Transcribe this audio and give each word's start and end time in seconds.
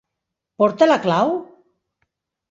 Porta 0.61 0.87
la 0.87 0.95
clau? 1.03 1.33